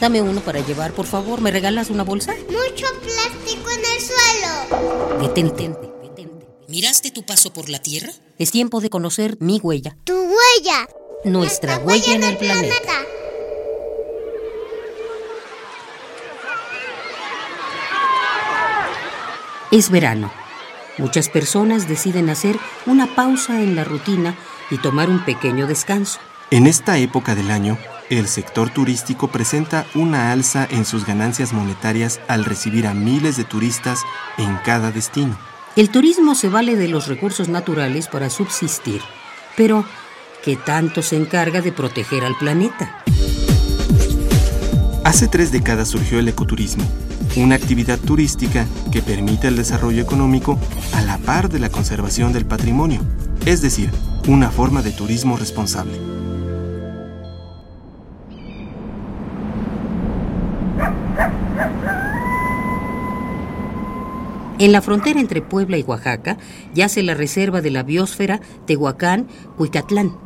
Dame 0.00 0.22
uno 0.22 0.40
para 0.40 0.60
llevar, 0.60 0.92
por 0.92 1.06
favor. 1.06 1.40
¿Me 1.40 1.50
regalas 1.50 1.90
una 1.90 2.04
bolsa? 2.04 2.32
Mucho 2.48 2.86
plástico 3.00 3.70
en 3.70 3.80
el 3.80 4.00
suelo. 4.00 5.20
Detente, 5.20 5.68
detente. 6.02 6.46
¿Miraste 6.68 7.10
tu 7.10 7.24
paso 7.24 7.52
por 7.52 7.68
la 7.68 7.80
Tierra? 7.80 8.12
Es 8.38 8.52
tiempo 8.52 8.80
de 8.80 8.90
conocer 8.90 9.36
mi 9.40 9.58
huella. 9.60 9.96
Tu 10.04 10.14
huella. 10.14 10.88
Nuestra 11.24 11.78
huella 11.78 12.14
en 12.14 12.22
el 12.22 12.36
planeta. 12.36 12.92
Es 19.72 19.90
verano. 19.90 20.30
Muchas 20.96 21.28
personas 21.28 21.88
deciden 21.88 22.30
hacer 22.30 22.56
una 22.86 23.14
pausa 23.14 23.60
en 23.60 23.74
la 23.74 23.84
rutina 23.84 24.36
y 24.70 24.78
tomar 24.78 25.10
un 25.10 25.24
pequeño 25.24 25.66
descanso. 25.66 26.20
En 26.50 26.66
esta 26.66 26.98
época 26.98 27.34
del 27.34 27.50
año, 27.50 27.76
el 28.10 28.26
sector 28.28 28.70
turístico 28.70 29.28
presenta 29.28 29.86
una 29.94 30.32
alza 30.32 30.66
en 30.70 30.84
sus 30.84 31.04
ganancias 31.04 31.52
monetarias 31.52 32.20
al 32.28 32.44
recibir 32.44 32.86
a 32.86 32.94
miles 32.94 33.36
de 33.36 33.44
turistas 33.44 34.00
en 34.38 34.56
cada 34.64 34.90
destino. 34.90 35.38
El 35.76 35.90
turismo 35.90 36.34
se 36.34 36.48
vale 36.48 36.76
de 36.76 36.88
los 36.88 37.06
recursos 37.06 37.48
naturales 37.48 38.08
para 38.08 38.30
subsistir, 38.30 39.00
pero 39.56 39.84
¿qué 40.42 40.56
tanto 40.56 41.02
se 41.02 41.16
encarga 41.16 41.60
de 41.60 41.72
proteger 41.72 42.24
al 42.24 42.36
planeta? 42.36 43.02
Hace 45.04 45.28
tres 45.28 45.52
décadas 45.52 45.88
surgió 45.88 46.18
el 46.18 46.28
ecoturismo, 46.28 46.84
una 47.36 47.54
actividad 47.54 47.98
turística 47.98 48.66
que 48.90 49.02
permite 49.02 49.48
el 49.48 49.56
desarrollo 49.56 50.02
económico 50.02 50.58
a 50.94 51.02
la 51.02 51.18
par 51.18 51.48
de 51.48 51.58
la 51.58 51.70
conservación 51.70 52.32
del 52.32 52.46
patrimonio, 52.46 53.00
es 53.46 53.62
decir, 53.62 53.90
una 54.26 54.50
forma 54.50 54.82
de 54.82 54.90
turismo 54.90 55.36
responsable. 55.36 55.98
En 64.60 64.72
la 64.72 64.82
frontera 64.82 65.20
entre 65.20 65.40
Puebla 65.40 65.78
y 65.78 65.82
Oaxaca 65.82 66.36
yace 66.74 67.04
la 67.04 67.14
reserva 67.14 67.60
de 67.60 67.70
la 67.70 67.84
biosfera 67.84 68.40
Tehuacán-Cuicatlán, 68.66 70.16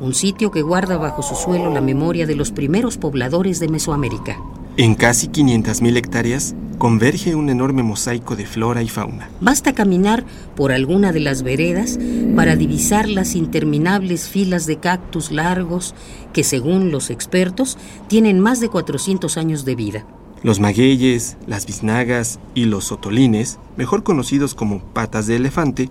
un 0.00 0.14
sitio 0.14 0.50
que 0.50 0.62
guarda 0.62 0.96
bajo 0.96 1.22
su 1.22 1.34
suelo 1.34 1.70
la 1.70 1.82
memoria 1.82 2.26
de 2.26 2.36
los 2.36 2.52
primeros 2.52 2.96
pobladores 2.96 3.60
de 3.60 3.68
Mesoamérica. 3.68 4.38
En 4.78 4.94
casi 4.94 5.28
500.000 5.28 5.96
hectáreas 5.96 6.54
converge 6.78 7.34
un 7.34 7.50
enorme 7.50 7.82
mosaico 7.82 8.34
de 8.34 8.46
flora 8.46 8.82
y 8.82 8.88
fauna. 8.88 9.28
Basta 9.42 9.74
caminar 9.74 10.24
por 10.54 10.72
alguna 10.72 11.12
de 11.12 11.20
las 11.20 11.42
veredas 11.42 11.98
para 12.34 12.56
divisar 12.56 13.08
las 13.10 13.34
interminables 13.34 14.28
filas 14.28 14.64
de 14.64 14.78
cactus 14.78 15.30
largos 15.30 15.94
que, 16.32 16.44
según 16.44 16.90
los 16.90 17.10
expertos, 17.10 17.76
tienen 18.08 18.40
más 18.40 18.60
de 18.60 18.70
400 18.70 19.36
años 19.36 19.66
de 19.66 19.74
vida. 19.74 20.06
Los 20.42 20.60
magueyes, 20.60 21.36
las 21.46 21.66
biznagas 21.66 22.38
y 22.54 22.66
los 22.66 22.84
sotolines, 22.84 23.58
mejor 23.76 24.02
conocidos 24.02 24.54
como 24.54 24.80
patas 24.80 25.26
de 25.26 25.36
elefante, 25.36 25.90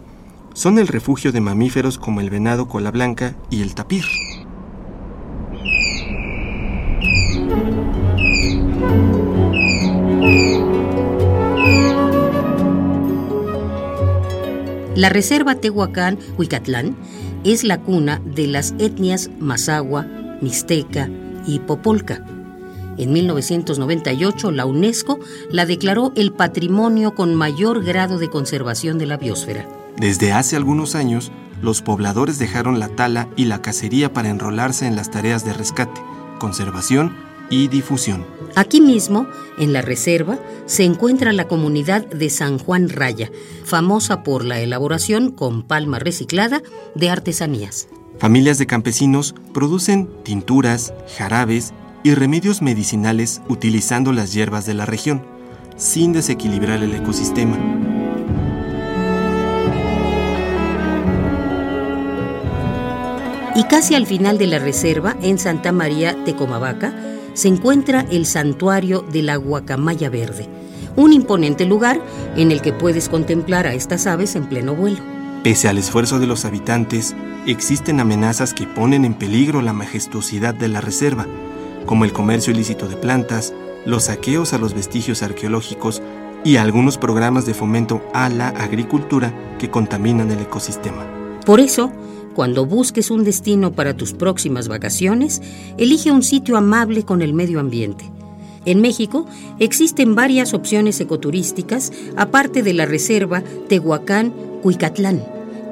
son 0.53 0.79
el 0.79 0.88
refugio 0.88 1.31
de 1.31 1.41
mamíferos 1.41 1.97
como 1.97 2.22
el 2.22 2.29
venado 2.29 2.67
cola 2.67 2.91
blanca 2.91 3.35
y 3.50 3.61
el 3.61 3.75
tapir. 3.75 4.06
La 14.95 15.09
reserva 15.09 15.56
Tehuacán-Huicatlán 15.56 16.95
es 17.44 17.66
la 17.66 17.81
cuna 17.81 18.22
de 18.23 18.47
las 18.47 18.73
etnias 18.79 19.29
Mazahua, 19.39 20.07
Mixteca 20.41 21.09
y 21.45 21.59
Popolca. 21.59 22.23
En 22.97 23.11
1998, 23.11 24.51
la 24.51 24.66
UNESCO 24.66 25.19
la 25.50 25.66
declaró 25.66 26.13
el 26.16 26.31
patrimonio 26.31 27.13
con 27.13 27.35
mayor 27.35 27.83
grado 27.83 28.17
de 28.17 28.29
conservación 28.29 28.97
de 28.97 29.06
la 29.06 29.17
biosfera. 29.17 29.67
Desde 29.97 30.31
hace 30.31 30.56
algunos 30.56 30.95
años, 30.95 31.31
los 31.61 31.81
pobladores 31.81 32.39
dejaron 32.39 32.79
la 32.79 32.89
tala 32.89 33.28
y 33.35 33.45
la 33.45 33.61
cacería 33.61 34.13
para 34.13 34.29
enrolarse 34.29 34.88
en 34.88 34.95
las 34.95 35.11
tareas 35.11 35.45
de 35.45 35.53
rescate, 35.53 36.01
conservación 36.39 37.16
y 37.50 37.67
difusión. 37.67 38.25
Aquí 38.56 38.81
mismo, 38.81 39.27
en 39.57 39.73
la 39.73 39.81
reserva, 39.81 40.39
se 40.66 40.83
encuentra 40.83 41.33
la 41.33 41.47
comunidad 41.47 42.06
de 42.07 42.29
San 42.29 42.57
Juan 42.57 42.89
Raya, 42.89 43.29
famosa 43.63 44.23
por 44.23 44.45
la 44.45 44.59
elaboración 44.59 45.31
con 45.31 45.63
palma 45.63 46.00
reciclada 46.00 46.62
de 46.95 47.09
artesanías. 47.09 47.88
Familias 48.19 48.57
de 48.57 48.66
campesinos 48.66 49.35
producen 49.53 50.09
tinturas, 50.23 50.94
jarabes 51.17 51.73
y 52.05 52.13
remedios 52.13 52.61
medicinales 52.61 53.41
utilizando 53.49 54.13
las 54.13 54.31
hierbas 54.31 54.67
de 54.67 54.75
la 54.75 54.85
región, 54.85 55.25
sin 55.75 56.13
desequilibrar 56.13 56.83
el 56.83 56.93
ecosistema. 56.93 57.57
Y 63.55 63.63
casi 63.63 63.95
al 63.95 64.05
final 64.05 64.38
de 64.38 64.45
la 64.45 64.59
reserva, 64.59 65.15
en 65.23 65.39
Santa 65.39 65.71
María 65.71 66.15
Tecomavaca, 66.25 66.94
se 67.33 67.47
encuentra 67.47 68.05
el 68.11 68.27
santuario 68.27 69.01
de 69.01 69.23
la 69.23 69.38
Guacamaya 69.38 70.11
Verde, 70.11 70.47
un 70.95 71.11
imponente 71.11 71.65
lugar 71.65 71.99
en 72.38 72.51
el 72.51 72.61
que 72.61 72.71
puedes 72.71 73.09
contemplar 73.09 73.65
a 73.65 73.73
estas 73.73 74.05
aves 74.05 74.35
en 74.35 74.45
pleno 74.45 74.75
vuelo. 74.75 74.99
Pese 75.44 75.69
al 75.69 75.79
esfuerzo 75.79 76.19
de 76.19 76.27
los 76.27 76.45
habitantes, 76.45 77.15
existen 77.47 77.99
amenazas 77.99 78.53
que 78.53 78.67
ponen 78.67 79.05
en 79.05 79.15
peligro 79.15 79.63
la 79.63 79.73
majestuosidad 79.73 80.53
de 80.53 80.67
la 80.67 80.81
reserva, 80.81 81.25
como 81.85 82.06
el 82.06 82.13
comercio 82.13 82.53
ilícito 82.53 82.88
de 82.88 82.96
plantas, 82.96 83.53
los 83.85 84.06
saqueos 84.06 84.53
a 84.53 84.57
los 84.57 84.73
vestigios 84.73 85.22
arqueológicos 85.23 86.01
y 86.44 86.57
algunos 86.57 86.97
programas 86.97 87.46
de 87.46 87.53
fomento 87.53 88.01
a 88.13 88.29
la 88.29 88.50
agricultura 88.50 89.34
que 89.59 89.69
contaminan 89.69 90.31
el 90.31 90.40
ecosistema. 90.40 91.06
Por 91.45 91.59
eso, 91.59 91.91
cuando 92.34 92.66
busques 92.66 93.12
un 93.12 93.24
destino 93.24 93.72
para 93.72 93.95
tus 93.95 94.13
próximas 94.13 94.68
vacaciones, 94.68 95.41
elige 95.78 96.12
un 96.12 96.24
sitio 96.24 96.57
amable 96.57 97.03
con 97.03 97.22
el 97.22 97.34
medio 97.34 97.59
ambiente. 97.59 98.12
En 98.66 98.81
México 98.81 99.28
existen 99.59 100.16
varias 100.16 100.53
opciones 100.53 101.00
ecoturísticas, 101.00 101.91
aparte 102.18 102.63
de 102.63 102.74
la 102.74 102.85
reserva 102.85 103.44
Tehuacán-Cuicatlán, 103.69 105.24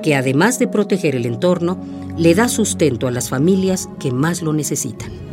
que 0.04 0.16
además 0.16 0.60
de 0.60 0.68
proteger 0.68 1.16
el 1.16 1.26
entorno, 1.26 1.78
le 2.18 2.36
da 2.36 2.48
sustento 2.48 3.08
a 3.08 3.12
las 3.12 3.30
familias 3.30 3.90
que 4.00 4.12
más 4.12 4.44
lo 4.44 4.54
necesitan. 4.54 5.33